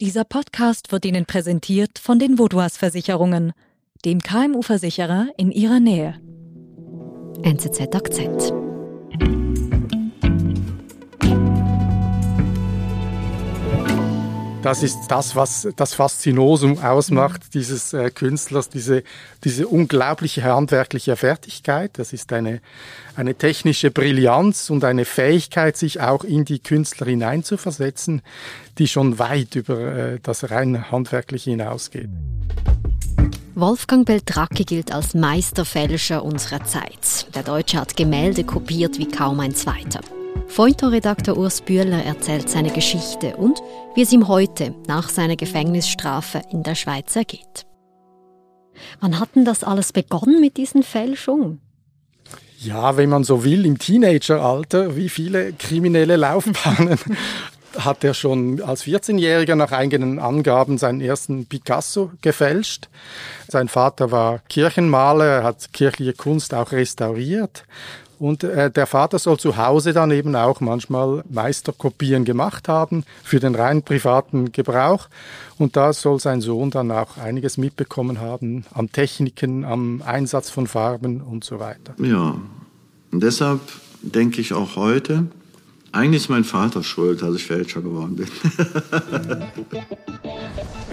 Dieser 0.00 0.22
Podcast 0.22 0.92
wird 0.92 1.04
Ihnen 1.06 1.26
präsentiert 1.26 1.98
von 1.98 2.20
den 2.20 2.38
Vodouas 2.38 2.76
Versicherungen, 2.76 3.52
dem 4.04 4.20
KMU-Versicherer 4.20 5.26
in 5.36 5.50
Ihrer 5.50 5.80
Nähe. 5.80 6.20
NZZ 7.42 7.96
Akzent. 7.96 8.52
Das 14.62 14.82
ist 14.82 15.06
das, 15.08 15.36
was 15.36 15.68
das 15.76 15.94
Faszinosum 15.94 16.78
ausmacht 16.82 17.54
dieses 17.54 17.92
äh, 17.92 18.10
Künstlers, 18.10 18.68
diese, 18.68 19.04
diese 19.44 19.68
unglaubliche 19.68 20.42
handwerkliche 20.42 21.14
Fertigkeit. 21.14 21.92
Das 21.94 22.12
ist 22.12 22.32
eine, 22.32 22.60
eine 23.14 23.36
technische 23.36 23.92
Brillanz 23.92 24.68
und 24.68 24.82
eine 24.82 25.04
Fähigkeit, 25.04 25.76
sich 25.76 26.00
auch 26.00 26.24
in 26.24 26.44
die 26.44 26.58
Künstler 26.58 27.06
hineinzuversetzen, 27.06 28.20
die 28.78 28.88
schon 28.88 29.20
weit 29.20 29.54
über 29.54 29.78
äh, 29.78 30.18
das 30.22 30.50
rein 30.50 30.90
handwerkliche 30.90 31.50
hinausgeht. 31.50 32.08
Wolfgang 33.54 34.06
Beltracchi 34.06 34.64
gilt 34.64 34.92
als 34.92 35.14
Meisterfälscher 35.14 36.24
unserer 36.24 36.64
Zeit. 36.64 37.32
Der 37.34 37.44
Deutsche 37.44 37.80
hat 37.80 37.96
Gemälde 37.96 38.42
kopiert 38.42 38.98
wie 38.98 39.08
kaum 39.08 39.38
ein 39.38 39.54
zweiter. 39.54 40.00
Feuilleton-Redakteur 40.48 41.36
Urs 41.36 41.60
Bühler 41.60 42.04
erzählt 42.04 42.48
seine 42.48 42.70
Geschichte 42.72 43.36
und 43.36 43.60
wie 43.94 44.02
es 44.02 44.12
ihm 44.12 44.26
heute 44.26 44.74
nach 44.88 45.08
seiner 45.08 45.36
Gefängnisstrafe 45.36 46.42
in 46.50 46.62
der 46.62 46.74
Schweiz 46.74 47.14
ergeht. 47.14 47.66
Wann 49.00 49.20
hat 49.20 49.36
denn 49.36 49.44
das 49.44 49.62
alles 49.62 49.92
begonnen 49.92 50.40
mit 50.40 50.56
diesen 50.56 50.82
Fälschungen? 50.82 51.60
Ja, 52.58 52.96
wenn 52.96 53.08
man 53.08 53.22
so 53.22 53.44
will, 53.44 53.64
im 53.66 53.78
Teenageralter, 53.78 54.96
wie 54.96 55.08
viele 55.08 55.52
kriminelle 55.52 56.16
Laufbahnen, 56.16 56.98
hat 57.78 58.02
er 58.02 58.14
schon 58.14 58.60
als 58.60 58.84
14-Jähriger 58.84 59.54
nach 59.54 59.70
eigenen 59.70 60.18
Angaben 60.18 60.78
seinen 60.78 61.00
ersten 61.00 61.46
Picasso 61.46 62.10
gefälscht. 62.20 62.88
Sein 63.46 63.68
Vater 63.68 64.10
war 64.10 64.40
Kirchenmaler, 64.48 65.24
er 65.24 65.44
hat 65.44 65.72
kirchliche 65.72 66.14
Kunst 66.14 66.52
auch 66.54 66.72
restauriert 66.72 67.64
und 68.18 68.44
äh, 68.44 68.70
der 68.70 68.86
Vater 68.86 69.18
soll 69.18 69.38
zu 69.38 69.56
Hause 69.56 69.92
dann 69.92 70.10
eben 70.10 70.34
auch 70.34 70.60
manchmal 70.60 71.22
Meisterkopien 71.30 72.24
gemacht 72.24 72.68
haben 72.68 73.04
für 73.22 73.40
den 73.40 73.54
rein 73.54 73.82
privaten 73.82 74.52
Gebrauch. 74.52 75.08
Und 75.58 75.76
da 75.76 75.92
soll 75.92 76.20
sein 76.20 76.40
Sohn 76.40 76.70
dann 76.70 76.90
auch 76.90 77.16
einiges 77.16 77.58
mitbekommen 77.58 78.20
haben 78.20 78.64
an 78.74 78.90
Techniken, 78.90 79.64
am 79.64 80.02
Einsatz 80.04 80.50
von 80.50 80.66
Farben 80.66 81.20
und 81.20 81.44
so 81.44 81.58
weiter. 81.58 81.94
Ja, 81.98 82.36
und 83.10 83.22
deshalb 83.22 83.60
denke 84.02 84.40
ich 84.40 84.52
auch 84.52 84.76
heute, 84.76 85.26
eigentlich 85.92 86.22
ist 86.22 86.28
mein 86.28 86.44
Vater 86.44 86.82
schuld, 86.82 87.22
dass 87.22 87.34
ich 87.34 87.44
Fälscher 87.44 87.80
geworden 87.80 88.16
bin. 88.16 88.28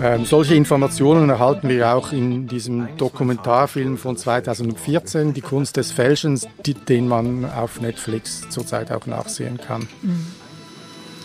ähm, 0.02 0.26
solche 0.26 0.56
Informationen 0.56 1.30
erhalten 1.30 1.70
wir 1.70 1.96
auch 1.96 2.12
in 2.12 2.48
diesem 2.48 2.88
Dokumentarfilm 2.98 3.98
von 3.98 4.18
2014, 4.18 5.34
Die 5.34 5.42
Kunst 5.42 5.78
des 5.78 5.92
Fälschens, 5.92 6.48
die, 6.66 6.74
den 6.74 7.08
man 7.08 7.46
auf 7.46 7.82
Netflix 7.82 8.50
zurzeit 8.50 8.92
auch 8.92 9.06
nachsehen 9.06 9.58
kann. 9.58 9.88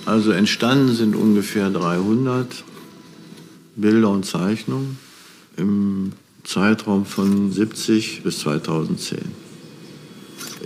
Also 0.07 0.33
entstanden 0.33 0.95
sind 0.95 1.17
ungefähr 1.17 1.71
300 1.71 2.65
Bilder 3.77 4.11
und 4.11 4.25
Zeichnungen 4.25 4.99
im 5.57 6.13
Zeitraum 6.45 7.05
von 7.05 7.53
70 7.53 8.23
bis 8.23 8.41
2010. 8.41 9.19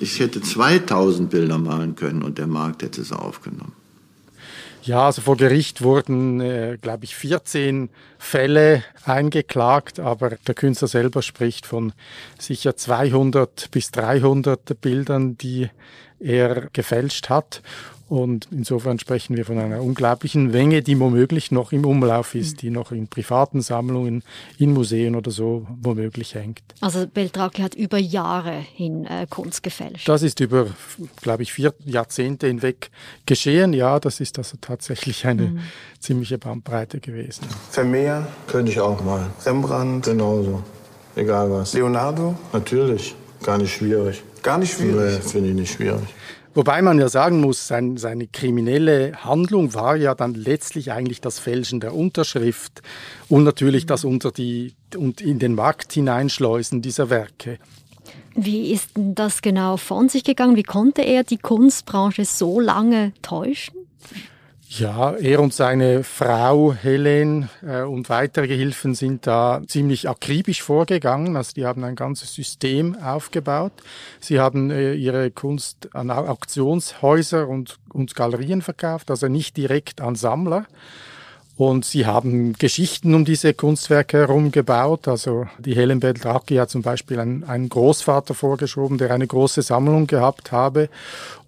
Ich 0.01 0.21
hätte 0.21 0.41
2000 0.41 1.31
Bilder 1.31 1.59
malen 1.59 1.97
können 1.97 2.23
und 2.23 2.39
der 2.39 2.47
Markt 2.47 2.83
hätte 2.83 3.01
es 3.01 3.13
aufgenommen. 3.13 3.73
Ja, 4.87 5.07
also 5.07 5.23
vor 5.23 5.39
Gericht 5.39 5.81
wurden, 5.81 6.43
äh, 6.43 6.77
glaube 6.79 7.05
ich, 7.05 7.17
14 7.17 7.89
Fälle 8.19 8.85
eingeklagt, 9.07 9.99
aber 9.99 10.37
der 10.47 10.55
Künstler 10.55 10.89
selber 10.89 11.23
spricht 11.23 11.65
von 11.65 11.95
sicher 12.39 12.77
200 12.77 13.71
bis 13.71 13.93
300 13.93 14.79
Bildern, 14.83 15.39
die 15.39 15.71
er 16.21 16.69
gefälscht 16.75 17.31
hat. 17.31 17.63
Und 18.09 18.49
insofern 18.51 18.99
sprechen 18.99 19.37
wir 19.37 19.47
von 19.47 19.59
einer 19.59 19.83
unglaublichen 19.83 20.51
Menge, 20.51 20.83
die 20.83 21.01
womöglich 21.01 21.51
noch 21.51 21.73
im 21.73 21.87
Umlauf 21.87 22.35
ist, 22.35 22.61
die 22.61 22.71
noch 22.71 22.93
in 22.93 23.09
privaten 23.09 23.63
Sammlungen, 23.63 24.23
in 24.59 24.73
Museen 24.73 25.17
oder 25.17 25.31
so 25.31 25.67
womöglich 25.81 26.35
hängt. 26.35 26.63
Also 26.81 27.07
Beltraki 27.07 27.63
hat 27.63 27.75
über 27.75 27.99
Jahre 27.99 28.53
hin 28.53 29.07
äh, 29.07 29.27
Kunst 29.29 29.63
gefälscht. 29.63 30.07
Das 30.09 30.23
ist 30.23 30.41
über, 30.41 30.67
glaube 31.23 31.45
ich, 31.45 31.53
vier 31.53 31.73
Jahrzehnte 31.85 32.47
hinweg 32.47 32.91
geschehen. 33.25 33.73
Ja, 33.73 33.99
das 33.99 34.21
ist 34.21 34.37
also 34.39 34.59
tatsächlich 34.61 35.27
eine 35.27 35.43
mhm. 35.43 35.61
ziemliche 35.99 36.37
Bandbreite 36.37 37.01
gewesen. 37.01 37.45
Vermeer 37.71 38.27
könnte 38.47 38.71
ich 38.71 38.81
auch 38.81 39.03
mal. 39.03 39.31
Rembrandt 39.47 40.05
genauso. 40.05 40.63
Egal 41.17 41.51
was. 41.51 41.73
Leonardo? 41.73 42.35
Natürlich. 42.53 43.15
Gar 43.43 43.59
nicht 43.59 43.75
schwierig. 43.75 44.23
Gar 44.43 44.59
nicht 44.59 44.75
schwierig? 44.75 45.19
Nee, 45.23 45.29
finde 45.31 45.49
ich 45.51 45.55
nicht 45.55 45.73
schwierig. 45.73 46.09
Wobei 46.55 46.83
man 46.83 47.01
ja 47.01 47.09
sagen 47.09 47.41
muss, 47.41 47.67
sein, 47.67 47.97
seine 47.97 48.29
kriminelle 48.29 49.25
Handlung 49.25 49.75
war 49.75 49.97
ja 49.97 50.15
dann 50.15 50.35
letztlich 50.35 50.93
eigentlich 50.93 51.21
das 51.21 51.41
Fälschen 51.41 51.81
der 51.81 51.95
Unterschrift 51.95 52.81
und 53.29 53.43
natürlich 53.43 53.87
das 53.87 54.05
unter 54.05 54.31
die 54.31 54.75
und 54.97 55.21
in 55.21 55.41
den 55.41 55.55
Markt 55.55 55.93
hineinschleusen 55.93 56.81
dieser 56.81 57.11
Werke. 57.11 57.59
Wie 58.37 58.73
ist 58.73 58.91
das 58.95 59.43
genau 59.43 59.77
von 59.77 60.09
sich 60.09 60.23
gegangen? 60.23 60.57
Wie 60.57 60.63
konnte 60.63 61.03
er 61.03 61.25
die 61.25 61.39
Kunstbranche 61.39 62.25
so 62.25 62.61
lange 62.61 63.13
täuschen? 63.23 63.75
Ja, 64.79 65.13
er 65.13 65.41
und 65.41 65.55
seine 65.55 66.03
Frau 66.03 66.73
Helen 66.75 67.49
äh, 67.65 67.83
und 67.83 68.09
weitere 68.09 68.49
Gehilfen 68.49 68.95
sind 68.95 69.25
da 69.25 69.63
ziemlich 69.69 70.09
akribisch 70.09 70.63
vorgegangen. 70.63 71.37
Also 71.37 71.53
die 71.55 71.65
haben 71.65 71.85
ein 71.85 71.95
ganzes 71.95 72.35
System 72.35 72.97
aufgebaut. 73.01 73.73
Sie 74.19 74.41
haben 74.41 74.73
äh, 74.73 74.95
ihre 74.95 75.31
Kunst 75.31 75.95
an 75.95 76.11
Auktionshäuser 76.11 77.47
und, 77.47 77.79
und 77.93 78.17
Galerien 78.17 78.63
verkauft, 78.63 79.13
also 79.13 79.29
nicht 79.29 79.57
direkt 79.57 80.01
an 80.01 80.17
Sammler. 80.17 80.67
Und 81.57 81.85
sie 81.85 82.05
haben 82.05 82.55
Geschichten 82.55 83.15
um 83.15 83.25
diese 83.25 83.55
Kunstwerke 83.55 84.19
herum 84.19 84.51
gebaut. 84.51 85.07
Also 85.07 85.47
die 85.59 85.77
Helen 85.77 86.01
Beltraki 86.01 86.57
hat 86.57 86.71
zum 86.71 86.83
Beispiel 86.83 87.21
einen, 87.21 87.45
einen 87.45 87.69
Großvater 87.69 88.35
vorgeschoben, 88.35 88.99
der 88.99 89.13
eine 89.13 89.29
große 89.29 89.63
Sammlung 89.63 90.09
gehabt 90.09 90.51
habe. 90.51 90.89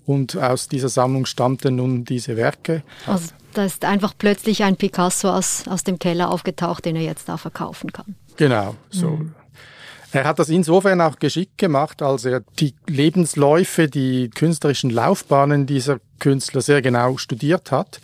Und 0.07 0.37
aus 0.37 0.69
dieser 0.69 0.89
Sammlung 0.89 1.27
stammten 1.27 1.77
nun 1.77 2.05
diese 2.05 2.37
Werke. 2.37 2.83
Also 3.07 3.29
da 3.55 3.65
ist 3.65 3.85
einfach 3.85 4.15
plötzlich 4.17 4.63
ein 4.63 4.77
Picasso 4.77 5.31
aus, 5.31 5.67
aus 5.69 5.83
dem 5.83 5.99
Keller 5.99 6.31
aufgetaucht, 6.31 6.85
den 6.85 6.97
er 6.97 7.03
jetzt 7.03 7.29
da 7.29 7.37
verkaufen 7.37 7.93
kann. 7.93 8.15
Genau, 8.37 8.77
so. 8.91 9.11
Mhm. 9.11 9.35
Er 10.13 10.25
hat 10.25 10.39
das 10.39 10.49
insofern 10.49 11.01
auch 11.01 11.19
geschickt 11.19 11.59
gemacht, 11.59 12.01
als 12.01 12.25
er 12.25 12.43
die 12.59 12.75
Lebensläufe, 12.87 13.89
die 13.89 14.31
künstlerischen 14.31 14.91
Laufbahnen 14.91 15.67
dieser 15.67 15.99
Künstler 16.21 16.61
sehr 16.61 16.81
genau 16.81 17.17
studiert 17.17 17.71
hat. 17.71 18.01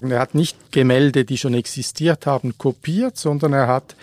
Und 0.00 0.12
er 0.12 0.20
hat 0.20 0.34
nicht 0.34 0.56
Gemälde, 0.72 1.24
die 1.24 1.36
schon 1.36 1.54
existiert 1.54 2.26
haben, 2.26 2.56
kopiert, 2.56 3.16
sondern 3.16 3.52
er 3.52 3.66
hat 3.66 3.96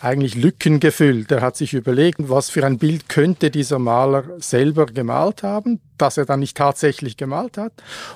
eigentlich 0.00 0.34
Lücken 0.34 0.80
gefüllt. 0.80 1.30
Er 1.30 1.40
hat 1.40 1.56
sich 1.56 1.74
überlegt, 1.74 2.28
was 2.28 2.50
für 2.50 2.64
ein 2.64 2.78
Bild 2.78 3.08
könnte 3.08 3.50
dieser 3.50 3.78
Maler 3.78 4.24
selber 4.38 4.86
gemalt 4.86 5.42
haben, 5.42 5.80
das 5.98 6.16
er 6.16 6.24
dann 6.24 6.40
nicht 6.40 6.56
tatsächlich 6.56 7.16
gemalt 7.16 7.58
hat. 7.58 7.72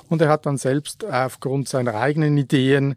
Und 0.09 0.23
er 0.23 0.29
hat 0.29 0.47
dann 0.47 0.57
selbst 0.57 1.05
aufgrund 1.05 1.69
seiner 1.69 1.95
eigenen 1.95 2.37
Ideen 2.39 2.97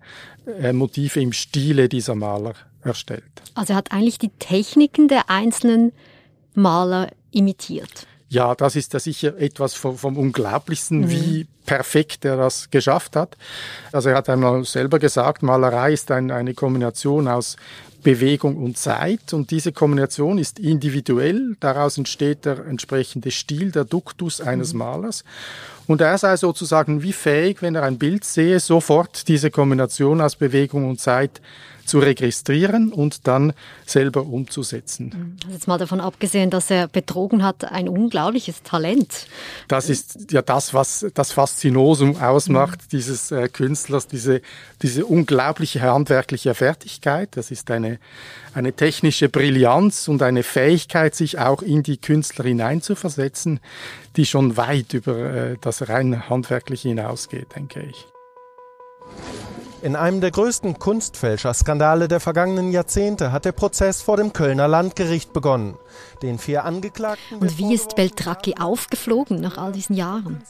äh, 0.59 0.73
Motive 0.73 1.19
im 1.19 1.33
Stile 1.33 1.89
dieser 1.89 2.15
Maler 2.15 2.53
erstellt. 2.81 3.23
Also 3.55 3.73
er 3.73 3.77
hat 3.77 3.91
eigentlich 3.91 4.19
die 4.19 4.31
Techniken 4.39 5.07
der 5.07 5.29
einzelnen 5.29 5.91
Maler 6.53 7.09
imitiert. 7.31 8.07
Ja, 8.29 8.55
das 8.55 8.75
ist 8.75 8.93
ja 8.93 8.99
sicher 8.99 9.37
etwas 9.37 9.73
vom, 9.73 9.97
vom 9.97 10.17
Unglaublichsten, 10.17 11.01
mhm. 11.01 11.09
wie 11.09 11.47
perfekt 11.65 12.25
er 12.25 12.37
das 12.37 12.69
geschafft 12.69 13.15
hat. 13.15 13.37
Also 13.91 14.09
er 14.09 14.15
hat 14.15 14.29
einmal 14.29 14.63
selber 14.65 14.99
gesagt, 14.99 15.43
Malerei 15.43 15.93
ist 15.93 16.11
ein, 16.11 16.31
eine 16.31 16.53
Kombination 16.53 17.27
aus 17.27 17.55
Bewegung 18.03 18.57
und 18.57 18.77
Zeit 18.77 19.33
und 19.33 19.51
diese 19.51 19.71
Kombination 19.71 20.37
ist 20.37 20.59
individuell. 20.59 21.55
Daraus 21.59 21.97
entsteht 21.97 22.45
der 22.45 22.65
entsprechende 22.65 23.31
Stil, 23.31 23.71
der 23.71 23.85
Duktus 23.85 24.39
eines 24.39 24.73
mhm. 24.73 24.79
Malers. 24.79 25.23
Und 25.87 26.01
er 26.01 26.17
sei 26.17 26.35
sozusagen 26.37 27.01
wie 27.01 27.13
fähig, 27.13 27.61
wenn 27.61 27.75
er 27.75 27.83
ein 27.83 27.97
Bild 27.97 28.23
sehe, 28.25 28.59
sofort 28.59 29.27
diese 29.27 29.51
Kombination 29.51 30.21
aus 30.21 30.35
Bewegung 30.35 30.89
und 30.89 30.99
Zeit 30.99 31.41
zu 31.87 31.99
registrieren 31.99 32.91
und 32.91 33.27
dann 33.27 33.53
selber 33.85 34.25
umzusetzen. 34.25 35.37
Also 35.43 35.53
jetzt 35.53 35.67
mal 35.67 35.77
davon 35.77 36.01
abgesehen, 36.01 36.49
dass 36.49 36.69
er 36.69 36.87
betrogen 36.87 37.43
hat, 37.43 37.63
ein 37.71 37.87
unglaubliches 37.89 38.63
Talent. 38.63 39.27
Das 39.67 39.89
ist 39.89 40.31
ja 40.31 40.41
das, 40.41 40.73
was 40.73 41.05
das 41.13 41.31
Faszinosum 41.31 42.21
ausmacht 42.21 42.81
mhm. 42.83 42.89
dieses 42.91 43.31
äh, 43.31 43.47
Künstlers, 43.47 44.07
diese, 44.07 44.41
diese 44.81 45.05
unglaubliche 45.05 45.81
handwerkliche 45.81 46.53
Fertigkeit. 46.53 47.29
Das 47.37 47.51
ist 47.51 47.71
eine, 47.71 47.99
eine 48.53 48.73
technische 48.73 49.29
Brillanz 49.29 50.07
und 50.07 50.21
eine 50.21 50.43
Fähigkeit, 50.43 51.15
sich 51.15 51.39
auch 51.39 51.61
in 51.61 51.83
die 51.83 51.97
Künstler 51.97 52.45
hineinzuversetzen, 52.45 53.59
die 54.17 54.25
schon 54.25 54.57
weit 54.57 54.93
über 54.93 55.17
äh, 55.17 55.57
das 55.61 55.87
rein 55.89 56.29
handwerkliche 56.29 56.89
hinausgeht, 56.89 57.55
denke 57.55 57.81
ich. 57.81 58.07
In 59.87 59.95
einem 59.95 60.19
der 60.19 60.31
größten 60.31 60.79
Kunstfälscherskandale 60.79 62.09
der 62.09 62.19
vergangenen 62.19 62.73
Jahrzehnte 62.73 63.31
hat 63.31 63.45
der 63.45 63.53
Prozess 63.53 64.01
vor 64.01 64.17
dem 64.17 64.33
Kölner 64.33 64.67
Landgericht 64.67 65.31
begonnen. 65.31 65.77
Den 66.21 66.39
vier 66.39 66.65
Angeklagten. 66.65 67.37
Und 67.37 67.57
wie 67.57 67.73
ist 67.73 67.95
Beltracchi 67.95 68.55
aufgeflogen 68.59 69.39
nach 69.39 69.57
all 69.57 69.71
diesen 69.71 69.95
Jahren? 69.95 70.43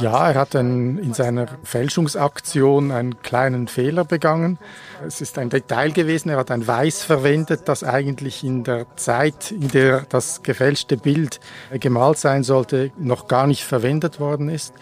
Ja, 0.00 0.28
er 0.28 0.40
hat 0.40 0.56
ein, 0.56 0.98
in 0.98 1.14
seiner 1.14 1.46
Fälschungsaktion 1.62 2.90
einen 2.90 3.22
kleinen 3.22 3.68
Fehler 3.68 4.04
begangen. 4.04 4.58
Es 5.06 5.20
ist 5.20 5.38
ein 5.38 5.48
Detail 5.48 5.92
gewesen. 5.92 6.30
Er 6.30 6.38
hat 6.38 6.50
ein 6.50 6.66
Weiß 6.66 7.04
verwendet, 7.04 7.68
das 7.68 7.84
eigentlich 7.84 8.42
in 8.42 8.64
der 8.64 8.86
Zeit, 8.96 9.52
in 9.52 9.68
der 9.68 10.00
das 10.08 10.42
gefälschte 10.42 10.96
Bild 10.96 11.38
gemalt 11.78 12.18
sein 12.18 12.42
sollte, 12.42 12.90
noch 12.98 13.28
gar 13.28 13.46
nicht 13.46 13.62
verwendet 13.62 14.18
worden 14.18 14.48
ist. 14.48 14.74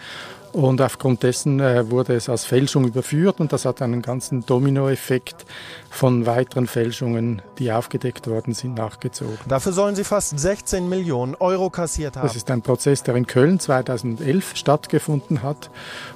Und 0.53 0.81
aufgrund 0.81 1.23
dessen 1.23 1.59
äh, 1.59 1.89
wurde 1.89 2.15
es 2.15 2.29
als 2.29 2.45
Fälschung 2.45 2.85
überführt 2.85 3.39
und 3.39 3.53
das 3.53 3.65
hat 3.65 3.81
einen 3.81 4.01
ganzen 4.01 4.45
Dominoeffekt 4.45 5.45
von 5.89 6.25
weiteren 6.25 6.67
Fälschungen, 6.67 7.41
die 7.59 7.71
aufgedeckt 7.71 8.27
worden 8.27 8.53
sind, 8.53 8.75
nachgezogen. 8.75 9.37
Dafür 9.47 9.73
sollen 9.73 9.95
sie 9.95 10.03
fast 10.03 10.37
16 10.39 10.87
Millionen 10.87 11.35
Euro 11.35 11.69
kassiert 11.69 12.15
haben. 12.15 12.27
Das 12.27 12.35
ist 12.35 12.49
ein 12.49 12.61
Prozess, 12.61 13.03
der 13.03 13.15
in 13.15 13.27
Köln 13.27 13.59
2011 13.59 14.55
stattgefunden 14.55 15.43
hat 15.43 15.69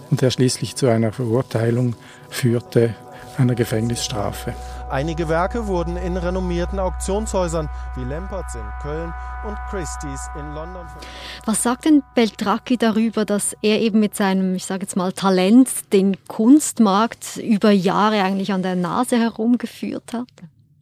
und 0.09 0.21
der 0.21 0.31
schließlich 0.31 0.75
zu 0.75 0.87
einer 0.87 1.11
Verurteilung 1.11 1.95
führte, 2.29 2.95
einer 3.37 3.55
Gefängnisstrafe. 3.55 4.53
Einige 4.91 5.29
Werke 5.29 5.67
wurden 5.67 5.95
in 5.95 6.17
renommierten 6.17 6.77
Auktionshäusern 6.77 7.69
wie 7.95 8.03
Lamperts 8.03 8.55
in 8.55 8.65
Köln 8.81 9.13
und 9.47 9.57
Christie's 9.69 10.29
in 10.37 10.53
London. 10.53 10.85
Was 11.45 11.63
sagt 11.63 11.85
denn 11.85 12.03
Beltracchi 12.13 12.75
darüber, 12.75 13.23
dass 13.23 13.55
er 13.61 13.79
eben 13.79 14.01
mit 14.01 14.15
seinem, 14.15 14.53
ich 14.55 14.65
sage 14.65 14.81
jetzt 14.81 14.97
mal, 14.97 15.13
Talent 15.13 15.93
den 15.93 16.17
Kunstmarkt 16.27 17.37
über 17.37 17.71
Jahre 17.71 18.21
eigentlich 18.21 18.51
an 18.51 18.63
der 18.63 18.75
Nase 18.75 19.17
herumgeführt 19.17 20.11
hat? 20.11 20.27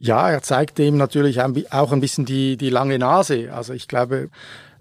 Ja, 0.00 0.30
er 0.30 0.42
zeigt 0.42 0.80
eben 0.80 0.96
natürlich 0.96 1.40
auch 1.40 1.92
ein 1.92 2.00
bisschen 2.00 2.24
die, 2.24 2.56
die 2.56 2.70
lange 2.70 2.98
Nase. 2.98 3.52
Also 3.52 3.74
ich 3.74 3.86
glaube, 3.86 4.30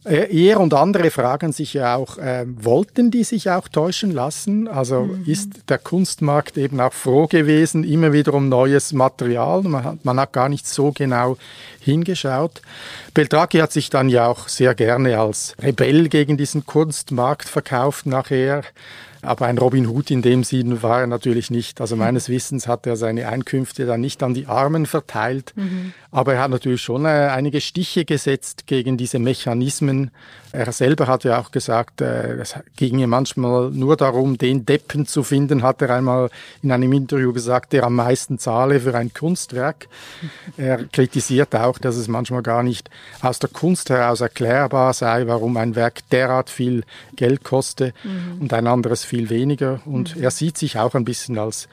äh, 0.06 0.34
er 0.34 0.62
und 0.62 0.74
andere 0.74 1.12
fragen 1.12 1.52
sich 1.52 1.74
ja 1.74 1.96
auch, 1.96 2.18
äh, 2.18 2.46
wollten 2.48 3.12
die 3.12 3.26
sich 3.26 3.50
auch 3.50 3.68
täuschen 3.68 4.12
lassen? 4.12 4.70
Also 4.70 5.02
mhm. 5.02 5.26
ist 5.26 5.70
der 5.70 5.78
Kunstmarkt 5.78 6.58
eben 6.58 6.80
auch 6.80 6.94
froh 6.94 7.28
gewesen, 7.28 7.84
immer 7.84 8.14
wieder 8.14 8.34
um 8.34 8.48
neues 8.48 8.94
Material? 8.94 9.64
Man 9.64 9.84
hat, 9.84 10.06
man 10.06 10.20
hat 10.20 10.32
gar 10.32 10.48
nicht 10.48 10.66
so 10.68 10.94
genau 10.94 11.38
hingeschaut. 11.82 12.62
Beltraki 13.14 13.58
hat 13.58 13.74
sich 13.74 13.90
dann 13.90 14.08
ja 14.08 14.28
auch 14.28 14.48
sehr 14.48 14.74
gerne 14.74 15.20
als 15.20 15.54
Rebell 15.62 16.08
gegen 16.08 16.38
diesen 16.38 16.66
Kunstmarkt 16.66 17.50
verkauft 17.50 18.06
nachher. 18.06 18.64
Aber 19.22 19.48
ein 19.48 19.58
Robin 19.58 19.88
Hood 19.88 20.12
in 20.12 20.22
dem 20.22 20.44
Sinn 20.44 20.82
war 20.82 21.02
er 21.02 21.08
natürlich 21.08 21.52
nicht. 21.52 21.82
Also 21.82 21.96
meines 21.96 22.30
Wissens 22.30 22.68
hat 22.68 22.88
er 22.88 22.96
seine 22.96 23.28
Einkünfte 23.28 23.86
dann 23.86 24.02
nicht 24.02 24.24
an 24.24 24.34
die 24.34 24.48
Armen 24.48 24.86
verteilt. 24.86 25.54
Mhm. 25.56 25.94
Aber 26.12 26.34
er 26.34 26.42
hat 26.42 26.52
natürlich 26.52 26.82
schon 26.82 27.06
äh, 27.06 27.30
einige 27.32 27.62
Stiche 27.62 28.06
gesetzt 28.06 28.66
gegen 28.66 28.98
diese 28.98 29.20
Mechanismen. 29.20 30.12
Er 30.52 30.72
selber 30.72 31.06
hat 31.06 31.24
ja 31.24 31.40
auch 31.40 31.52
gesagt, 31.52 32.02
äh, 32.02 32.38
es 32.38 32.56
ging 32.76 32.98
ihm 32.98 33.12
manchmal 33.12 33.70
nur 33.70 33.96
darum, 33.96 34.38
den 34.38 34.66
Deppen 34.66 35.06
zu 35.06 35.22
finden, 35.22 35.62
hat 35.62 35.82
er 35.84 35.92
einmal 35.92 36.32
in 36.64 36.72
einem 36.72 36.92
Interview 36.94 37.32
gesagt, 37.32 37.74
der 37.74 37.84
am 37.84 37.96
meisten 37.96 38.40
zahle 38.40 38.80
für 38.80 38.96
ein 38.96 39.14
Kunstwerk. 39.14 39.88
Er 40.58 40.86
kritisiert 40.86 41.54
auch, 41.56 41.78
dass 41.78 41.96
es 41.96 42.08
manchmal 42.08 42.42
gar 42.42 42.64
nicht 42.64 42.90
aus 43.22 43.38
der 43.38 43.50
Kunst 43.50 43.92
heraus 43.92 44.22
erklärbar 44.22 44.94
sei, 44.94 45.28
warum 45.28 45.58
ein 45.58 45.76
Werk 45.76 46.10
derart 46.10 46.50
viel 46.50 46.84
Geld 47.16 47.44
koste 47.44 47.94
mhm. 48.04 48.42
und 48.42 48.54
ein 48.54 48.66
anderes 48.66 49.04
viel 49.10 49.30
weniger. 49.30 49.82
Und 49.86 50.16
mhm. 50.16 50.24
er 50.24 50.32
sieht 50.32 50.58
sich 50.58 50.78
auch 50.78 50.96
ein 50.96 51.04
bisschen 51.04 51.38
als, 51.38 51.68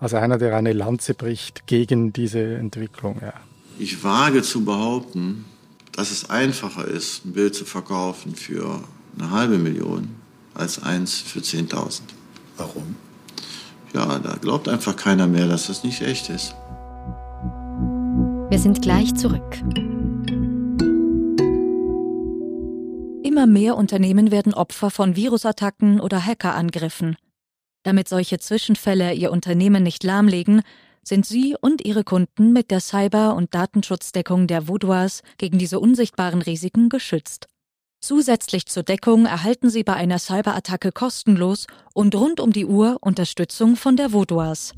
als 0.00 0.14
einer, 0.14 0.38
der 0.38 0.56
eine 0.56 0.72
Lanze 0.72 1.14
bricht 1.14 1.66
gegen 1.66 2.12
diese 2.12 2.56
Entwicklung. 2.56 3.18
Ja. 3.20 3.34
Ich 3.78 4.02
wage 4.02 4.42
zu 4.42 4.64
behaupten, 4.64 5.44
dass 5.92 6.10
es 6.10 6.30
einfacher 6.30 6.86
ist, 6.86 7.26
ein 7.26 7.32
Bild 7.32 7.54
zu 7.54 7.64
verkaufen 7.64 8.34
für 8.34 8.82
eine 9.18 9.30
halbe 9.30 9.58
Million 9.58 10.08
als 10.54 10.82
eins 10.82 11.18
für 11.18 11.40
10.000. 11.40 12.00
Warum? 12.56 12.96
Ja, 13.92 14.18
da 14.18 14.36
glaubt 14.40 14.68
einfach 14.68 14.96
keiner 14.96 15.26
mehr, 15.26 15.46
dass 15.46 15.66
das 15.66 15.84
nicht 15.84 16.02
echt 16.02 16.30
ist. 16.30 16.54
Wir 18.48 18.58
sind 18.58 18.80
gleich 18.80 19.14
zurück. 19.14 19.62
Immer 23.36 23.46
mehr 23.46 23.76
Unternehmen 23.76 24.30
werden 24.30 24.54
Opfer 24.54 24.90
von 24.90 25.14
Virusattacken 25.14 26.00
oder 26.00 26.24
Hackerangriffen. 26.24 27.16
Damit 27.82 28.08
solche 28.08 28.38
Zwischenfälle 28.38 29.12
ihr 29.12 29.30
Unternehmen 29.30 29.82
nicht 29.82 30.04
lahmlegen, 30.04 30.62
sind 31.02 31.26
Sie 31.26 31.54
und 31.60 31.84
Ihre 31.84 32.02
Kunden 32.02 32.54
mit 32.54 32.70
der 32.70 32.80
Cyber- 32.80 33.34
und 33.34 33.54
Datenschutzdeckung 33.54 34.46
der 34.46 34.68
Vaudois 34.68 35.20
gegen 35.36 35.58
diese 35.58 35.80
unsichtbaren 35.80 36.40
Risiken 36.40 36.88
geschützt. 36.88 37.46
Zusätzlich 38.00 38.64
zur 38.64 38.84
Deckung 38.84 39.26
erhalten 39.26 39.68
Sie 39.68 39.84
bei 39.84 39.92
einer 39.92 40.18
Cyberattacke 40.18 40.90
kostenlos 40.90 41.66
und 41.92 42.14
rund 42.14 42.40
um 42.40 42.54
die 42.54 42.64
Uhr 42.64 42.96
Unterstützung 43.02 43.76
von 43.76 43.98
der 43.98 44.14
Vaudois. 44.14 44.72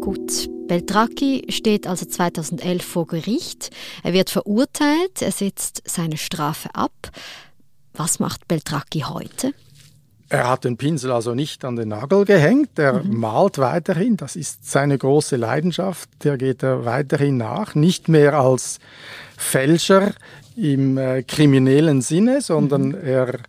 Gut, 0.00 0.48
Beltracchi 0.68 1.46
steht 1.48 1.86
also 1.86 2.06
2011 2.06 2.84
vor 2.84 3.06
Gericht. 3.06 3.70
Er 4.02 4.12
wird 4.12 4.30
verurteilt, 4.30 5.20
er 5.20 5.32
sitzt 5.32 5.82
seine 5.86 6.16
Strafe 6.16 6.70
ab. 6.74 6.92
Was 7.92 8.18
macht 8.20 8.48
Beltracchi 8.48 9.00
heute? 9.00 9.52
Er 10.32 10.48
hat 10.48 10.64
den 10.64 10.78
Pinsel 10.78 11.12
also 11.12 11.34
nicht 11.34 11.62
an 11.62 11.76
den 11.76 11.88
Nagel 11.88 12.24
gehängt, 12.24 12.78
er 12.78 13.02
mhm. 13.02 13.18
malt 13.18 13.58
weiterhin, 13.58 14.16
das 14.16 14.34
ist 14.34 14.70
seine 14.70 14.96
große 14.96 15.36
Leidenschaft, 15.36 16.08
der 16.24 16.38
geht 16.38 16.62
er 16.62 16.86
weiterhin 16.86 17.36
nach, 17.36 17.74
nicht 17.74 18.08
mehr 18.08 18.38
als 18.38 18.78
Fälscher 19.36 20.12
im 20.56 20.96
äh, 20.96 21.22
kriminellen 21.22 22.00
Sinne, 22.00 22.40
sondern 22.40 22.88
mhm. 22.88 23.04
er 23.04 23.40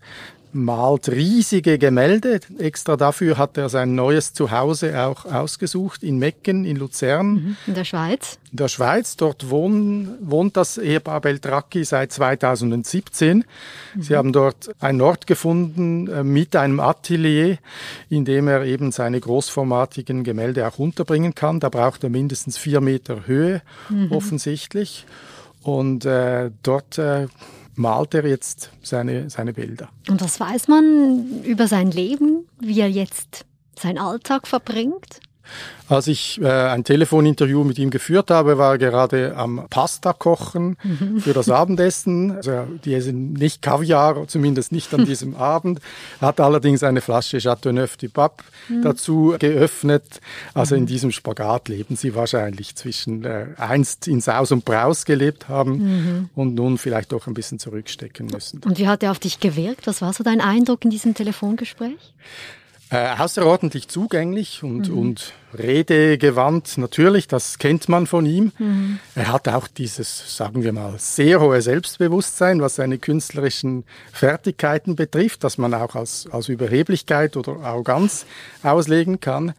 malt 0.54 1.10
riesige 1.10 1.78
Gemälde. 1.78 2.40
Extra 2.58 2.96
dafür 2.96 3.38
hat 3.38 3.58
er 3.58 3.70
sein 3.70 3.96
neues 3.96 4.34
Zuhause 4.34 5.00
auch 5.04 5.26
ausgesucht 5.26 6.04
in 6.04 6.20
Mecken, 6.20 6.66
in 6.66 6.78
Luzern. 6.78 7.34
Mhm. 7.34 7.58
In 7.68 7.74
der 7.74 7.86
Schweiz? 7.86 8.38
In 8.52 8.58
der 8.58 8.68
Schweiz. 8.68 9.16
Dort 9.18 9.50
wohnt, 9.50 10.10
wohnt 10.22 10.58
das 10.58 10.78
Ehepaar 10.78 11.22
Beltracchi 11.22 11.84
seit 11.84 12.12
2017. 12.12 13.46
Mhm. 13.96 14.02
Sie 14.02 14.16
haben 14.16 14.34
dort 14.34 14.70
einen 14.80 15.02
Ort 15.02 15.28
gefunden 15.28 16.08
äh, 16.08 16.24
mit 16.24 16.56
einem 16.56 16.80
Atelier, 16.80 17.58
in 18.10 18.26
dem 18.26 18.48
er 18.48 18.64
eben 18.64 18.92
seine 18.92 19.20
großformatigen 19.20 20.24
Gemälde 20.24 20.68
auch 20.68 20.80
unterbringen 20.80 21.36
kann. 21.36 21.60
Da 21.60 21.70
braucht 21.70 22.04
er 22.04 22.10
mindestens 22.10 22.58
vier 22.58 22.82
Meter 22.82 23.28
Höhe, 23.28 23.62
mhm. 23.90 24.12
offensichtlich. 24.12 25.06
Und 25.64 26.06
äh, 26.06 26.52
dort 26.62 26.98
äh, 26.98 27.28
malt 27.76 28.14
er 28.14 28.26
jetzt 28.28 28.72
seine, 28.82 29.30
seine 29.30 29.54
Bilder. 29.54 29.90
Und 30.10 30.22
was 30.22 30.40
weiß 30.40 30.68
man 30.68 31.44
über 31.44 31.68
sein 31.68 31.92
Leben, 31.92 32.48
wie 32.60 32.80
er 32.80 32.90
jetzt 32.90 33.46
seinen 33.78 33.98
Alltag 33.98 34.48
verbringt? 34.48 35.20
Als 35.90 36.08
ich 36.08 36.42
äh, 36.42 36.48
ein 36.48 36.84
Telefoninterview 36.84 37.64
mit 37.64 37.78
ihm 37.78 37.90
geführt 37.90 38.32
habe, 38.32 38.58
war 38.58 38.74
er 38.74 38.78
gerade 38.78 39.36
am 39.36 39.66
Pasta 39.70 40.14
kochen 40.14 40.78
mhm. 40.84 41.20
für 41.20 41.34
das 41.34 41.50
Abendessen. 41.50 42.32
Also 42.32 42.68
die 42.86 43.00
sind 43.02 43.34
nicht 43.34 43.62
Kaviar, 43.62 44.28
zumindest 44.28 44.72
nicht 44.72 44.94
an 44.94 45.06
diesem 45.06 45.36
Abend. 45.36 45.82
Er 46.22 46.30
hat 46.30 46.40
allerdings 46.40 46.84
eine 46.84 47.02
Flasche 47.02 47.40
Chateauneuf 47.40 47.98
du 47.98 48.10
Pape 48.10 48.44
mhm. 48.70 48.82
dazu 48.82 49.36
geöffnet. 49.38 50.22
Also 50.54 50.76
in 50.76 50.86
diesem 50.86 51.12
Spagat 51.12 51.68
leben 51.68 51.96
sie 51.96 52.16
wahrscheinlich 52.16 52.76
zwischen 52.76 53.26
äh, 53.26 53.48
einst 53.58 54.08
in 54.08 54.22
Saus 54.22 54.52
und 54.52 54.66
Braus 54.66 55.06
gelebt 55.06 55.50
haben 55.50 55.72
mhm. 55.74 56.30
und 56.34 56.56
nun 56.56 56.78
vielleicht 56.78 57.12
doch 57.12 57.28
ein 57.28 57.34
bisschen 57.34 57.60
zurückstecken 57.60 58.28
müssen. 58.28 58.62
Und 58.64 58.80
wie 58.80 58.88
hat 58.88 59.04
er 59.04 59.12
auf 59.12 59.20
dich 59.20 59.40
gewirkt? 59.40 59.86
Was 59.86 60.02
war 60.02 60.14
so 60.14 60.24
dein 60.24 60.40
Eindruck 60.40 60.86
in 60.86 60.92
diesem 60.92 61.14
Telefongespräch? 61.14 62.14
Äh, 62.94 63.16
außerordentlich 63.18 63.88
zugänglich 63.88 64.62
und, 64.62 64.90
mhm. 64.90 64.98
und 65.00 65.34
redegewandt, 65.58 66.78
natürlich, 66.78 67.28
das 67.28 67.58
kennt 67.58 67.90
man 67.90 68.06
von 68.06 68.28
ihm. 68.28 68.52
Mhm. 68.60 69.00
Er 69.16 69.32
hat 69.32 69.48
auch 69.48 69.68
dieses, 69.68 70.38
sagen 70.38 70.64
wir 70.64 70.74
mal, 70.74 70.94
sehr 71.00 71.42
hohe 71.42 71.60
Selbstbewusstsein, 71.64 72.62
was 72.62 72.76
seine 72.76 73.00
künstlerischen 73.00 73.84
Fertigkeiten 74.12 74.96
betrifft, 74.96 75.44
dass 75.44 75.58
man 75.58 75.74
auch 75.74 75.96
als, 75.96 76.28
als 76.32 76.50
Überheblichkeit 76.50 77.36
oder 77.36 77.62
Arroganz 77.62 78.28
auslegen 78.62 79.20
kann. 79.20 79.54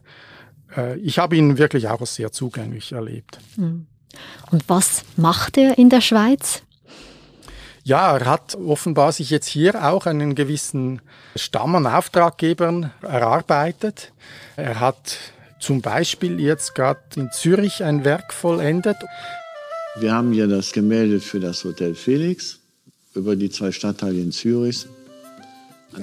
Äh, 0.73 0.97
ich 0.99 1.19
habe 1.19 1.35
ihn 1.35 1.57
wirklich 1.57 1.89
auch 1.89 1.99
als 1.99 2.15
sehr 2.15 2.31
zugänglich 2.31 2.93
erlebt. 2.93 3.39
Mhm. 3.57 3.87
Und 4.49 4.63
was 4.69 5.03
macht 5.17 5.57
er 5.57 5.77
in 5.77 5.89
der 5.89 5.99
Schweiz? 5.99 6.61
Ja, 7.87 8.17
er 8.17 8.25
hat 8.25 8.55
offenbar 8.55 9.11
sich 9.11 9.29
jetzt 9.29 9.45
hier 9.45 9.85
auch 9.85 10.07
einen 10.07 10.33
gewissen 10.33 11.03
Stamm 11.35 11.75
an 11.75 11.85
Auftraggebern 11.85 12.91
erarbeitet. 13.03 14.11
Er 14.55 14.79
hat 14.79 15.19
zum 15.59 15.83
Beispiel 15.83 16.39
jetzt 16.39 16.73
gerade 16.73 16.99
in 17.15 17.29
Zürich 17.31 17.83
ein 17.83 18.03
Werk 18.03 18.33
vollendet. 18.33 18.97
Wir 19.99 20.13
haben 20.13 20.31
hier 20.31 20.47
das 20.47 20.71
Gemälde 20.71 21.19
für 21.19 21.39
das 21.39 21.63
Hotel 21.63 21.93
Felix 21.93 22.57
über 23.13 23.35
die 23.35 23.51
zwei 23.51 23.71
Stadtteile 23.71 24.19
in 24.19 24.31
Zürich. 24.31 24.87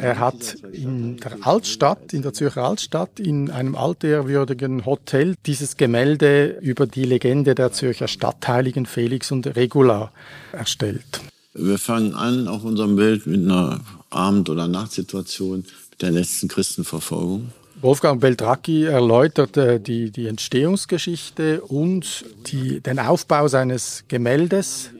Er 0.00 0.20
hat 0.20 0.54
in 0.72 1.16
der 1.16 1.38
Altstadt, 1.42 2.12
in 2.12 2.22
der 2.22 2.32
Zürcher 2.32 2.62
Altstadt, 2.62 3.18
in 3.18 3.50
einem 3.50 3.74
altehrwürdigen 3.74 4.86
Hotel 4.86 5.34
dieses 5.46 5.76
Gemälde 5.76 6.58
über 6.60 6.86
die 6.86 7.06
Legende 7.06 7.56
der 7.56 7.72
Zürcher 7.72 8.06
Stadtheiligen 8.06 8.86
Felix 8.86 9.32
und 9.32 9.56
Regula 9.56 10.12
erstellt. 10.52 11.31
Wir 11.54 11.78
fangen 11.78 12.14
an 12.14 12.48
auf 12.48 12.64
unserem 12.64 12.96
Bild 12.96 13.26
mit 13.26 13.42
einer 13.42 13.80
Abend- 14.08 14.48
oder 14.48 14.68
Nachtsituation 14.68 15.64
mit 15.90 16.00
der 16.00 16.10
letzten 16.10 16.48
Christenverfolgung. 16.48 17.48
Wolfgang 17.82 18.20
Beltracchi 18.20 18.84
erläutert 18.84 19.56
äh, 19.58 19.78
die, 19.78 20.10
die 20.10 20.28
Entstehungsgeschichte 20.28 21.60
und 21.60 22.24
die, 22.46 22.80
den 22.80 22.98
Aufbau 22.98 23.48
seines 23.48 24.04
Gemäldes. 24.08 24.90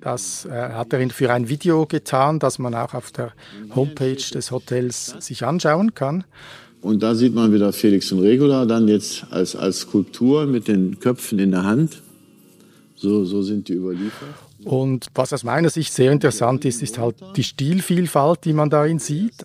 Das 0.00 0.44
äh, 0.44 0.50
hat 0.50 0.92
er 0.92 1.10
für 1.10 1.32
ein 1.32 1.48
Video 1.48 1.86
getan, 1.86 2.38
das 2.38 2.60
man 2.60 2.74
auch 2.76 2.94
auf 2.94 3.10
der 3.10 3.32
Homepage 3.74 4.14
des 4.14 4.52
Hotels 4.52 5.16
sich 5.18 5.44
anschauen 5.44 5.94
kann. 5.94 6.22
Und 6.82 7.02
da 7.02 7.16
sieht 7.16 7.34
man 7.34 7.52
wieder 7.52 7.72
Felix 7.72 8.12
und 8.12 8.20
Regula 8.20 8.64
dann 8.64 8.86
jetzt 8.86 9.26
als, 9.30 9.56
als 9.56 9.80
Skulptur 9.80 10.46
mit 10.46 10.68
den 10.68 11.00
Köpfen 11.00 11.40
in 11.40 11.50
der 11.50 11.64
Hand. 11.64 12.02
So, 12.94 13.24
so 13.24 13.42
sind 13.42 13.66
die 13.66 13.72
überliefert. 13.72 14.45
Und 14.66 15.06
was 15.14 15.32
aus 15.32 15.44
meiner 15.44 15.70
Sicht 15.70 15.92
sehr 15.92 16.10
interessant 16.10 16.64
ist, 16.64 16.82
ist 16.82 16.98
halt 16.98 17.14
die 17.36 17.44
Stilvielfalt, 17.44 18.44
die 18.44 18.52
man 18.52 18.68
darin 18.68 18.98
sieht. 18.98 19.44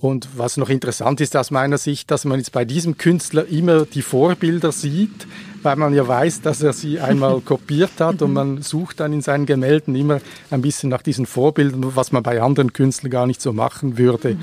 Und 0.00 0.30
was 0.36 0.56
noch 0.56 0.68
interessant 0.68 1.20
ist 1.20 1.36
aus 1.36 1.52
meiner 1.52 1.78
Sicht, 1.78 2.10
dass 2.10 2.24
man 2.24 2.40
jetzt 2.40 2.50
bei 2.50 2.64
diesem 2.64 2.98
Künstler 2.98 3.46
immer 3.46 3.84
die 3.86 4.02
Vorbilder 4.02 4.72
sieht, 4.72 5.28
weil 5.62 5.76
man 5.76 5.94
ja 5.94 6.08
weiß, 6.08 6.40
dass 6.40 6.60
er 6.60 6.72
sie 6.72 6.98
einmal 6.98 7.40
kopiert 7.44 8.00
hat 8.00 8.20
und 8.20 8.32
man 8.32 8.62
sucht 8.62 8.98
dann 8.98 9.12
in 9.12 9.20
seinen 9.20 9.46
Gemälden 9.46 9.94
immer 9.94 10.18
ein 10.50 10.60
bisschen 10.60 10.90
nach 10.90 11.02
diesen 11.02 11.24
Vorbildern, 11.24 11.94
was 11.94 12.10
man 12.10 12.24
bei 12.24 12.42
anderen 12.42 12.72
Künstlern 12.72 13.12
gar 13.12 13.28
nicht 13.28 13.40
so 13.40 13.52
machen 13.52 13.96
würde. 13.96 14.36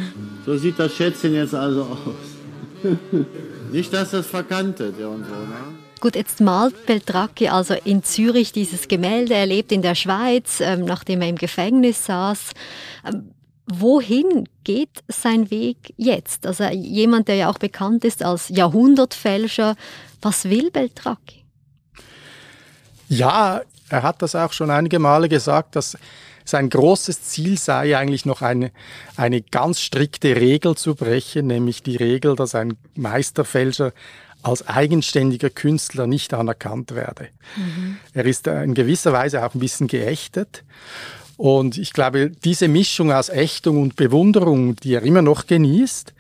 So 0.45 0.57
sieht 0.57 0.79
das 0.79 0.93
Schätzchen 0.93 1.33
jetzt 1.33 1.53
also 1.53 1.81
aus. 1.81 2.83
nicht, 3.73 3.93
dass 3.93 4.11
das 4.11 4.27
verkantet 4.27 4.97
irgendwo, 4.97 5.35
ne? 5.35 5.88
Gut, 5.99 6.15
jetzt 6.15 6.39
malt 6.39 6.85
Beltracchi 6.85 7.49
also 7.49 7.73
in 7.73 8.03
Zürich 8.03 8.53
dieses 8.53 8.87
Gemälde. 8.87 9.33
Er 9.33 9.45
lebt 9.45 9.71
in 9.71 9.81
der 9.81 9.95
Schweiz, 9.95 10.61
ähm, 10.61 10.85
nachdem 10.85 11.21
er 11.21 11.27
im 11.27 11.35
Gefängnis 11.35 12.05
saß. 12.05 12.51
Ähm, 13.05 13.31
wohin 13.65 14.47
geht 14.63 15.03
sein 15.09 15.51
Weg 15.51 15.93
jetzt? 15.97 16.47
Also 16.47 16.65
jemand, 16.65 17.27
der 17.27 17.35
ja 17.35 17.49
auch 17.49 17.57
bekannt 17.57 18.05
ist 18.05 18.23
als 18.23 18.47
Jahrhundertfälscher. 18.49 19.75
Was 20.21 20.45
will 20.45 20.71
Beltracchi? 20.71 21.43
Ja, 23.09 23.61
er 23.89 24.03
hat 24.03 24.21
das 24.21 24.35
auch 24.35 24.53
schon 24.53 24.69
einige 24.69 24.99
Male 24.99 25.27
gesagt, 25.27 25.75
dass 25.75 25.97
sein 26.45 26.69
großes 26.69 27.23
Ziel 27.23 27.57
sei 27.57 27.97
eigentlich 27.97 28.25
noch 28.25 28.41
eine, 28.41 28.71
eine 29.17 29.41
ganz 29.41 29.81
strikte 29.81 30.35
Regel 30.35 30.75
zu 30.75 30.95
brechen, 30.95 31.47
nämlich 31.47 31.83
die 31.83 31.95
Regel, 31.95 32.35
dass 32.35 32.55
ein 32.55 32.77
Meisterfälscher 32.95 33.91
als 34.41 34.67
eigenständiger 34.67 35.49
Künstler 35.49 36.07
nicht 36.07 36.33
anerkannt 36.33 36.95
werde. 36.95 37.27
Mhm. 37.57 37.97
Er 38.13 38.25
ist 38.25 38.47
in 38.47 38.73
gewisser 38.73 39.11
Weise 39.11 39.45
auch 39.45 39.53
ein 39.53 39.59
bisschen 39.59 39.87
geächtet. 39.87 40.63
Und 41.37 41.77
ich 41.77 41.93
glaube, 41.93 42.31
diese 42.43 42.67
Mischung 42.67 43.11
aus 43.11 43.29
Ächtung 43.29 43.81
und 43.81 43.95
Bewunderung, 43.95 44.75
die 44.75 44.93
er 44.93 45.03
immer 45.03 45.21
noch 45.21 45.47
genießt, 45.47 46.13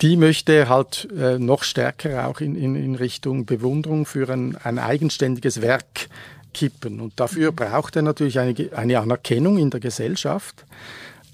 die 0.00 0.16
möchte 0.16 0.52
er 0.52 0.68
halt 0.68 1.08
äh, 1.16 1.38
noch 1.38 1.62
stärker 1.62 2.26
auch 2.26 2.40
in, 2.40 2.56
in, 2.56 2.74
in 2.74 2.94
Richtung 2.94 3.46
Bewunderung 3.46 4.06
für 4.06 4.28
ein, 4.28 4.56
ein 4.62 4.78
eigenständiges 4.78 5.62
Werk 5.62 6.08
kippen. 6.52 7.00
Und 7.00 7.18
dafür 7.20 7.52
mhm. 7.52 7.56
braucht 7.56 7.96
er 7.96 8.02
natürlich 8.02 8.38
eine, 8.38 8.54
eine 8.74 9.00
Anerkennung 9.00 9.58
in 9.58 9.70
der 9.70 9.80
Gesellschaft. 9.80 10.64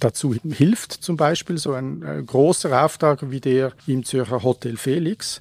Dazu 0.00 0.34
hilft 0.48 0.92
zum 0.92 1.16
Beispiel 1.16 1.58
so 1.58 1.72
ein, 1.72 2.02
ein 2.02 2.26
großer 2.26 2.84
Auftrag 2.84 3.30
wie 3.30 3.40
der 3.40 3.72
im 3.86 4.04
Zürcher 4.04 4.42
Hotel 4.42 4.76
Felix. 4.76 5.40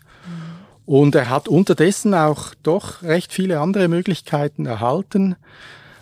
Und 0.90 1.14
er 1.14 1.30
hat 1.30 1.48
unterdessen 1.48 2.16
auch 2.16 2.56
doch 2.64 3.04
recht 3.04 3.32
viele 3.32 3.60
andere 3.60 3.88
Möglichkeiten 3.88 4.66
erhalten, 4.66 5.36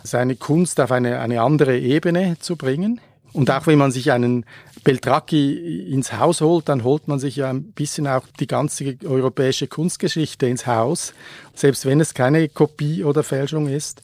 seine 0.05 0.37
Kunst 0.37 0.79
auf 0.79 0.93
eine, 0.93 1.19
eine 1.19 1.41
andere 1.41 1.77
Ebene 1.77 2.37
zu 2.39 2.55
bringen. 2.55 3.01
Und 3.33 3.51
auch 3.51 3.67
wenn 3.67 3.77
man 3.77 3.91
sich 3.91 4.13
einen 4.13 4.45
Beltracchi 4.85 5.91
ins 5.91 6.13
Haus 6.13 6.39
holt, 6.39 6.69
dann 6.69 6.85
holt 6.85 7.09
man 7.09 7.19
sich 7.19 7.35
ja 7.35 7.49
ein 7.49 7.63
bisschen 7.73 8.07
auch 8.07 8.23
die 8.39 8.47
ganze 8.47 8.95
europäische 9.03 9.67
Kunstgeschichte 9.67 10.47
ins 10.47 10.65
Haus, 10.65 11.13
selbst 11.53 11.85
wenn 11.85 11.99
es 11.99 12.13
keine 12.13 12.47
Kopie 12.47 13.03
oder 13.03 13.23
Fälschung 13.23 13.67
ist. 13.67 14.01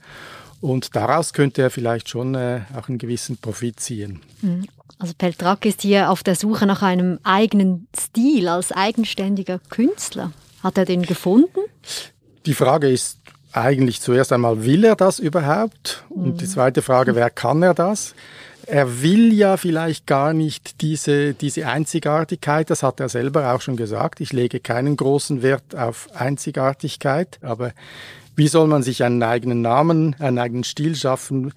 Und 0.60 0.98
daraus 0.98 1.32
könnte 1.32 1.62
er 1.62 1.70
vielleicht 1.70 2.10
schon 2.10 2.36
äh, 2.36 2.60
auch 2.78 2.90
einen 2.90 2.98
gewissen 2.98 3.38
Profit 3.38 3.80
ziehen. 3.80 4.20
Mhm. 4.42 4.66
Also 5.00 5.14
Peltracchi 5.18 5.70
ist 5.70 5.82
hier 5.82 6.12
auf 6.12 6.24
der 6.24 6.36
Suche 6.36 6.66
nach 6.66 6.82
einem 6.82 7.20
eigenen 7.24 7.88
Stil 7.98 8.50
als 8.50 8.74
eigenständiger 8.74 9.60
Künstler. 9.70 10.34
Hat 10.64 10.78
er 10.78 10.86
den 10.86 11.04
gefunden? 11.04 11.60
Die 12.46 12.54
Frage 12.54 12.90
ist 12.90 13.20
eigentlich 13.52 14.02
zuerst 14.02 14.32
einmal, 14.32 14.64
will 14.64 14.84
er 14.86 14.96
das 14.96 15.20
überhaupt? 15.20 16.06
Mhm. 16.10 16.24
Und 16.24 16.42
die 16.42 16.48
zweite 16.48 16.82
Frage, 16.82 17.16
wer 17.16 17.30
kann 17.30 17.62
er 17.62 17.74
das? 17.74 18.16
Er 18.66 19.02
will 19.02 19.34
ja 19.34 19.58
vielleicht 19.58 20.08
gar 20.08 20.34
nicht 20.34 20.82
diese, 20.82 21.34
diese 21.34 21.68
Einzigartigkeit, 21.68 22.70
das 22.70 22.82
hat 22.82 23.02
er 23.02 23.10
selber 23.10 23.54
auch 23.54 23.60
schon 23.60 23.76
gesagt. 23.76 24.22
Ich 24.22 24.32
lege 24.32 24.62
keinen 24.62 24.96
großen 24.96 25.42
Wert 25.42 25.76
auf 25.76 26.08
Einzigartigkeit, 26.16 27.40
aber 27.42 27.74
wie 28.38 28.48
soll 28.48 28.68
man 28.68 28.82
sich 28.82 29.04
einen 29.04 29.22
eigenen 29.22 29.62
Namen, 29.62 30.16
einen 30.20 30.40
eigenen 30.40 30.64
Stil 30.64 30.96
schaffen, 30.96 31.54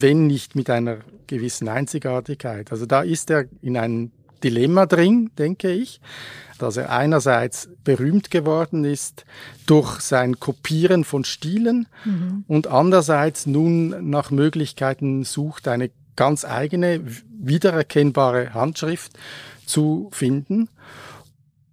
wenn 0.00 0.26
nicht 0.26 0.56
mit 0.56 0.68
einer 0.68 0.98
gewissen 1.28 1.68
Einzigartigkeit? 1.68 2.72
Also 2.72 2.86
da 2.86 3.02
ist 3.02 3.30
er 3.30 3.44
in 3.62 3.76
einem 3.76 4.10
Dilemma 4.42 4.86
drin, 4.86 5.30
denke 5.36 5.70
ich 5.70 6.00
dass 6.58 6.76
er 6.76 6.90
einerseits 6.90 7.68
berühmt 7.84 8.30
geworden 8.30 8.84
ist 8.84 9.24
durch 9.66 10.00
sein 10.00 10.38
Kopieren 10.38 11.04
von 11.04 11.24
Stilen 11.24 11.86
mhm. 12.04 12.44
und 12.46 12.66
andererseits 12.66 13.46
nun 13.46 14.10
nach 14.10 14.30
Möglichkeiten 14.30 15.24
sucht, 15.24 15.68
eine 15.68 15.90
ganz 16.16 16.44
eigene, 16.44 17.00
wiedererkennbare 17.40 18.54
Handschrift 18.54 19.12
zu 19.64 20.08
finden. 20.12 20.68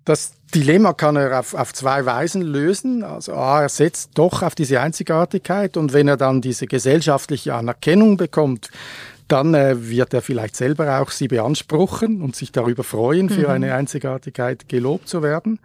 Das 0.06 0.34
Dilemma 0.54 0.94
kann 0.94 1.16
er 1.16 1.40
auf, 1.40 1.56
auf 1.56 1.74
zwei 1.74 2.06
Weisen 2.06 2.44
lösen. 2.44 3.04
Also 3.04 3.34
A, 3.34 3.64
er 3.64 3.70
setzt 3.70 4.12
doch 4.14 4.44
auf 4.44 4.54
diese 4.54 4.80
Einzigartigkeit 4.80 5.76
und 5.76 5.94
wenn 5.94 6.08
er 6.08 6.16
dann 6.16 6.42
diese 6.42 6.68
gesellschaftliche 6.68 7.56
Anerkennung 7.56 8.18
bekommt, 8.18 8.70
dann 9.28 9.54
äh, 9.54 9.90
wird 9.90 10.14
er 10.14 10.22
vielleicht 10.22 10.56
selber 10.56 11.02
auch 11.02 11.12
sie 11.12 11.28
beanspruchen 11.28 12.22
und 12.22 12.36
sich 12.36 12.52
darüber 12.52 12.84
freuen, 12.84 13.30
für 13.30 13.48
mhm. 13.48 13.54
eine 13.54 13.74
Einzigartigkeit 13.74 14.70
gelobt 14.70 15.08
zu 15.08 15.24
werden. 15.24 15.60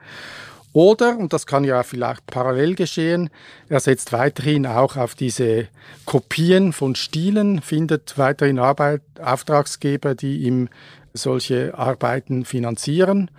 Oder, 0.72 1.18
und 1.18 1.32
das 1.32 1.46
kann 1.46 1.64
ja 1.64 1.82
vielleicht 1.82 2.26
parallel 2.26 2.76
geschehen, 2.76 3.28
er 3.68 3.80
setzt 3.80 4.12
weiterhin 4.12 4.66
auch 4.66 4.96
auf 4.96 5.16
diese 5.16 5.66
Kopien 6.04 6.72
von 6.72 6.94
Stilen, 6.94 7.60
findet 7.60 8.16
weiterhin 8.18 8.60
Arbeit, 8.60 9.02
Auftragsgeber, 9.20 10.14
die 10.14 10.38
ihm 10.42 10.68
solche 11.12 11.76
Arbeiten 11.76 12.44
finanzieren. 12.44 13.30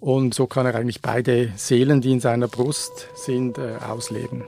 Und 0.00 0.34
so 0.34 0.46
kann 0.46 0.66
er 0.66 0.74
eigentlich 0.74 1.00
beide 1.00 1.52
Seelen, 1.56 2.00
die 2.00 2.12
in 2.12 2.20
seiner 2.20 2.48
Brust 2.48 3.08
sind, 3.14 3.56
äh, 3.56 3.76
ausleben. 3.88 4.44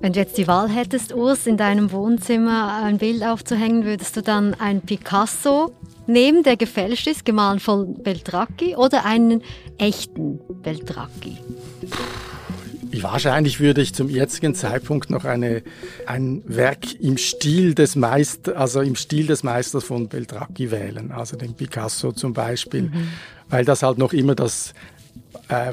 Wenn 0.00 0.12
du 0.12 0.20
jetzt 0.20 0.38
die 0.38 0.46
Wahl 0.46 0.68
hättest, 0.68 1.12
Urs, 1.12 1.46
in 1.46 1.56
deinem 1.56 1.90
Wohnzimmer 1.90 2.82
ein 2.84 2.98
Bild 2.98 3.24
aufzuhängen, 3.24 3.84
würdest 3.84 4.16
du 4.16 4.22
dann 4.22 4.54
ein 4.54 4.80
Picasso 4.80 5.72
nehmen, 6.06 6.44
der 6.44 6.56
gefälscht 6.56 7.08
ist, 7.08 7.24
gemahlen 7.24 7.58
von 7.58 7.94
Beltracchi, 8.02 8.76
oder 8.76 9.04
einen 9.04 9.42
echten 9.76 10.38
Beltracchi? 10.62 11.38
Wahrscheinlich 13.02 13.58
würde 13.58 13.82
ich 13.82 13.92
zum 13.92 14.08
jetzigen 14.08 14.54
Zeitpunkt 14.54 15.10
noch 15.10 15.24
eine, 15.24 15.62
ein 16.06 16.42
Werk 16.46 16.94
im 17.00 17.18
Stil 17.18 17.74
des 17.74 17.96
Meisters, 17.96 18.54
also 18.54 18.80
im 18.80 18.94
Stil 18.94 19.26
des 19.26 19.42
Meisters 19.42 19.84
von 19.84 20.08
Beltracchi 20.08 20.70
wählen, 20.70 21.10
also 21.10 21.36
den 21.36 21.54
Picasso 21.54 22.12
zum 22.12 22.32
Beispiel, 22.32 22.82
mhm. 22.82 23.08
weil 23.50 23.64
das 23.64 23.82
halt 23.82 23.98
noch 23.98 24.12
immer 24.12 24.36
das 24.36 24.74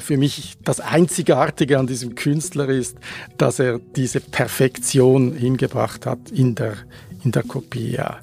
für 0.00 0.16
mich 0.16 0.54
das 0.64 0.80
Einzigartige 0.80 1.78
an 1.78 1.86
diesem 1.86 2.14
Künstler 2.14 2.68
ist, 2.68 2.96
dass 3.36 3.58
er 3.58 3.78
diese 3.78 4.20
Perfektion 4.20 5.34
hingebracht 5.34 6.06
hat 6.06 6.30
in 6.30 6.54
der, 6.54 6.76
in 7.24 7.32
der 7.32 7.42
Kopie. 7.42 7.90
Ja. 7.90 8.20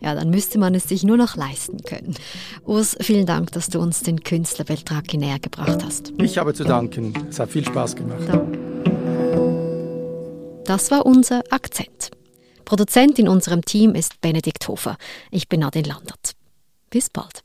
ja, 0.00 0.14
dann 0.14 0.30
müsste 0.30 0.58
man 0.58 0.74
es 0.74 0.84
sich 0.84 1.02
nur 1.02 1.16
noch 1.16 1.36
leisten 1.36 1.82
können. 1.82 2.14
Urs, 2.66 2.96
vielen 3.00 3.26
Dank, 3.26 3.52
dass 3.52 3.68
du 3.68 3.80
uns 3.80 4.02
den 4.02 4.22
Künstler 4.22 4.64
Beltraki 4.64 5.16
näher 5.16 5.38
gebracht 5.38 5.82
hast. 5.84 6.12
Ich 6.18 6.36
habe 6.36 6.52
zu 6.52 6.64
danken. 6.64 7.14
Es 7.30 7.40
hat 7.40 7.50
viel 7.50 7.64
Spaß 7.64 7.96
gemacht. 7.96 8.22
Danke. 8.28 8.58
Das 10.64 10.90
war 10.90 11.04
unser 11.04 11.42
Akzent. 11.50 12.10
Produzent 12.64 13.18
in 13.18 13.26
unserem 13.26 13.64
Team 13.64 13.96
ist 13.96 14.20
Benedikt 14.20 14.68
Hofer. 14.68 14.96
Ich 15.32 15.48
bin 15.48 15.60
Nadine 15.60 15.88
Landert. 15.88 16.36
Bis 16.90 17.10
bald. 17.10 17.42